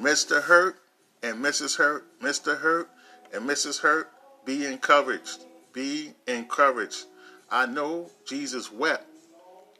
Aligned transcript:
Mr. 0.00 0.42
Hurt 0.42 0.76
and 1.22 1.36
Mrs. 1.36 1.76
Hurt, 1.76 2.04
Mr. 2.20 2.58
Hurt 2.58 2.88
and 3.32 3.48
Mrs. 3.48 3.80
Hurt, 3.80 4.10
be 4.44 4.66
encouraged. 4.66 5.44
Be 5.72 6.12
encouraged. 6.26 7.04
I 7.50 7.66
know 7.66 8.10
Jesus 8.26 8.72
wept, 8.72 9.06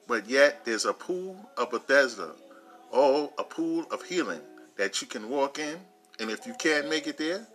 but 0.07 0.29
yet 0.29 0.65
there's 0.65 0.85
a 0.85 0.93
pool 0.93 1.37
of 1.57 1.71
Bethesda, 1.71 2.33
oh, 2.93 3.33
a 3.39 3.45
pool 3.45 3.87
of 3.91 4.03
healing 4.03 4.41
that 4.77 5.01
you 5.01 5.07
can 5.07 5.29
walk 5.29 5.59
in. 5.59 5.79
And 6.21 6.31
if 6.31 6.47
you 6.47 6.55
can't 6.55 6.89
make 6.89 7.07
it 7.07 7.19
there, 7.19 7.47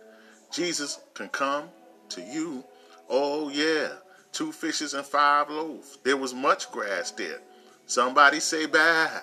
Jesus 0.52 1.00
can 1.14 1.28
come 1.28 1.68
to 2.10 2.20
you. 2.20 2.64
Oh, 3.08 3.48
yeah. 3.48 3.88
Two 4.32 4.52
fishes 4.52 4.94
and 4.94 5.06
five 5.06 5.48
loaves. 5.48 5.98
There 6.02 6.16
was 6.16 6.34
much 6.34 6.70
grass 6.70 7.10
there. 7.12 7.38
Somebody 7.86 8.40
say 8.40 8.66
bye, 8.66 9.20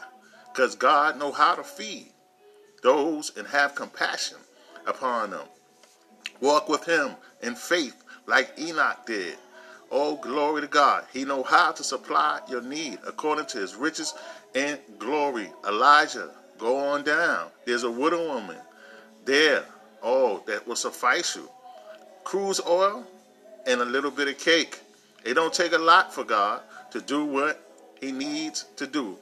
because 0.52 0.76
God 0.76 1.20
know 1.20 1.32
how 1.32 1.56
to 1.56 1.64
feed 1.64 2.15
those 2.86 3.36
and 3.36 3.48
have 3.48 3.74
compassion 3.74 4.38
upon 4.86 5.32
them. 5.32 5.48
Walk 6.40 6.70
with 6.70 6.86
him 6.86 7.16
in 7.42 7.56
faith 7.56 8.04
like 8.28 8.52
Enoch 8.60 9.08
did. 9.08 9.38
Oh, 9.90 10.18
glory 10.18 10.62
to 10.62 10.68
God. 10.68 11.06
He 11.12 11.26
know 11.26 11.42
how 11.42 11.72
to 11.72 11.84
supply 11.84 12.42
your 12.48 12.62
need 12.62 13.00
according 13.08 13.48
to 13.48 13.58
his 13.58 13.76
riches 13.76 14.14
and 14.54 14.80
glory. 15.00 15.50
Elijah, 15.68 16.30
go 16.60 16.78
on 16.78 17.04
down. 17.04 17.48
There's 17.66 17.84
a 17.84 17.90
widow 17.92 18.28
woman 18.36 18.58
there. 19.26 19.66
Oh, 20.04 20.44
that 20.46 20.68
will 20.68 20.76
suffice 20.76 21.36
you. 21.36 21.50
Cruse 22.24 22.62
oil 22.68 23.04
and 23.66 23.82
a 23.82 23.86
little 23.86 24.12
bit 24.12 24.28
of 24.28 24.38
cake. 24.38 24.80
It 25.24 25.34
don't 25.34 25.54
take 25.54 25.74
a 25.74 25.80
lot 25.80 26.14
for 26.14 26.24
God 26.24 26.62
to 26.92 27.02
do 27.02 27.26
what 27.26 27.60
he 28.00 28.12
needs 28.12 28.66
to 28.76 28.86
do. 28.86 29.18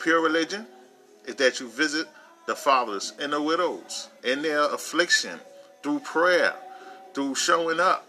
Pure 0.00 0.22
religion 0.22 0.64
is 1.26 1.34
that 1.36 1.58
you 1.58 1.68
visit 1.68 2.06
the 2.48 2.56
fathers 2.56 3.12
and 3.20 3.32
the 3.34 3.40
widows 3.40 4.08
in 4.24 4.40
their 4.40 4.64
affliction 4.72 5.38
through 5.82 6.00
prayer, 6.00 6.54
through 7.12 7.34
showing 7.34 7.78
up, 7.78 8.06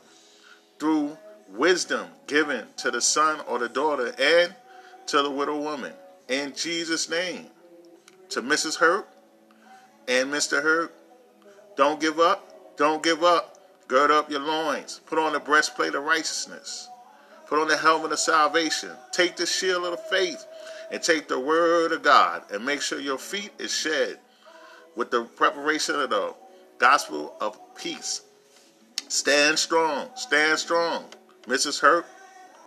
through 0.79 1.17
wisdom 1.49 2.07
given 2.25 2.65
to 2.77 2.89
the 2.89 3.01
son 3.01 3.41
or 3.47 3.59
the 3.59 3.67
daughter 3.67 4.15
and 4.17 4.55
to 5.05 5.21
the 5.21 5.29
widow 5.29 5.59
woman. 5.59 5.91
In 6.29 6.53
Jesus' 6.55 7.09
name. 7.09 7.47
To 8.29 8.41
Mrs. 8.41 8.77
Hurt 8.77 9.07
and 10.07 10.31
Mr. 10.31 10.63
Hurt, 10.63 10.93
don't 11.75 11.99
give 11.99 12.19
up. 12.19 12.77
Don't 12.77 13.03
give 13.03 13.23
up. 13.23 13.57
Gird 13.87 14.09
up 14.09 14.31
your 14.31 14.39
loins. 14.39 15.01
Put 15.07 15.19
on 15.19 15.33
the 15.33 15.39
breastplate 15.39 15.95
of 15.95 16.03
righteousness. 16.03 16.87
Put 17.47 17.59
on 17.59 17.67
the 17.67 17.75
helmet 17.75 18.11
of 18.11 18.19
salvation. 18.19 18.91
Take 19.11 19.35
the 19.35 19.45
shield 19.45 19.83
of 19.83 19.91
the 19.91 19.97
faith 19.97 20.45
and 20.91 21.01
take 21.01 21.27
the 21.27 21.39
word 21.39 21.91
of 21.91 22.03
God 22.03 22.43
and 22.53 22.63
make 22.63 22.81
sure 22.81 22.99
your 22.99 23.17
feet 23.17 23.51
is 23.57 23.73
shed 23.73 24.19
with 24.99 25.11
the 25.11 25.23
preparation 25.23 25.95
of 25.95 26.09
the 26.09 26.35
gospel 26.77 27.33
of 27.39 27.57
peace. 27.73 28.23
Stand 29.07 29.57
strong. 29.57 30.09
Stand 30.15 30.59
strong. 30.59 31.05
Mrs. 31.47 31.79
Hurt 31.79 32.05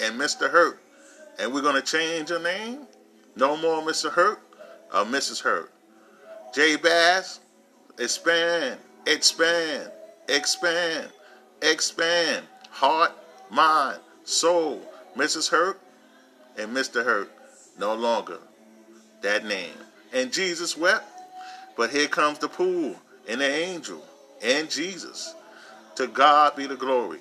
and 0.01 0.19
Mr. 0.19 0.49
Hurt. 0.49 0.81
And 1.39 1.53
we're 1.53 1.61
going 1.61 1.75
to 1.75 1.83
change 1.83 2.31
your 2.31 2.41
name. 2.41 2.87
No 3.37 3.55
more 3.59 3.83
Mr. 3.83 4.11
Hurt 4.11 4.41
or 4.95 5.05
Mrs. 5.05 5.43
Hurt. 5.43 5.71
Jabez, 6.55 7.41
expand, 7.99 8.81
expand, 9.05 9.91
expand, 10.31 11.11
expand. 11.61 12.47
Heart, 12.71 13.13
mind, 13.51 14.01
soul. 14.25 14.81
Mrs. 15.15 15.51
Hurt 15.51 15.79
and 16.57 16.75
Mr. 16.75 17.05
Hurt. 17.05 17.31
No 17.79 17.95
longer 17.95 18.39
that 19.21 19.45
name. 19.45 19.75
And 20.15 20.33
Jesus 20.33 20.79
wept. 20.79 21.05
But 21.77 21.91
here 21.91 22.09
comes 22.09 22.39
the 22.39 22.49
pool 22.49 22.97
and 23.29 23.41
the 23.41 23.51
angel 23.51 24.03
and 24.43 24.71
Jesus. 24.71 25.35
To 25.97 26.07
God 26.07 26.57
be 26.57 26.67
the 26.67 26.77
glory. 26.77 27.19